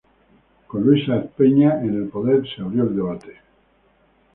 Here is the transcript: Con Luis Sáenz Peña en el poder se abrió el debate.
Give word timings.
Con 0.69 0.81
Luis 0.83 1.05
Sáenz 1.05 1.29
Peña 1.37 1.79
en 1.81 1.93
el 1.95 2.07
poder 2.07 2.43
se 2.49 2.63
abrió 2.63 2.85
el 2.85 2.95
debate. 2.95 3.37